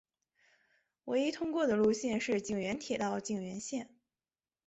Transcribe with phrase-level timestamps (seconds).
[1.05, 3.87] 唯一通过的路线是井原铁道井原线。